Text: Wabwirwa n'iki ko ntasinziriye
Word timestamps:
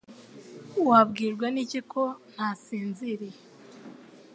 Wabwirwa 0.89 1.47
n'iki 1.53 1.79
ko 1.91 2.03
ntasinziriye 2.33 3.39